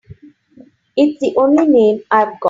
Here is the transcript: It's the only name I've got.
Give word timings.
It's 0.97 1.19
the 1.21 1.35
only 1.37 1.67
name 1.67 2.01
I've 2.09 2.29
got. 2.29 2.39